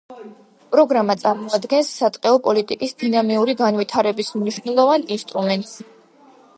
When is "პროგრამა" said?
0.75-1.15